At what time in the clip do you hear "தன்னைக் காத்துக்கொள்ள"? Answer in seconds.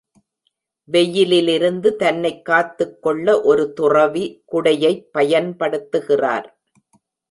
1.95-3.41